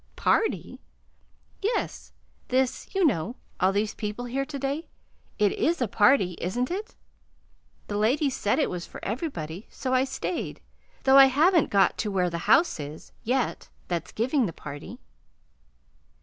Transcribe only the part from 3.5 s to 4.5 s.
all these people here